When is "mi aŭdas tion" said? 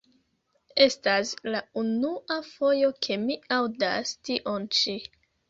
3.27-4.69